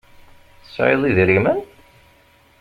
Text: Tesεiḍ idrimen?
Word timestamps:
Tesεiḍ 0.63 1.01
idrimen? 1.09 1.59